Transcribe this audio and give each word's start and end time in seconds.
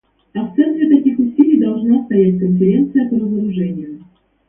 А 0.33 0.41
в 0.45 0.55
центре 0.55 0.89
таких 0.97 1.19
усилий 1.19 1.59
должна 1.63 2.05
стоять 2.05 2.39
Конференция 2.39 3.07
по 3.07 3.19
разоружению. 3.19 4.03